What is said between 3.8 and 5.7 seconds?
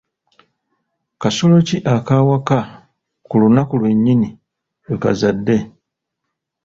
lwennyini lwe kazadde?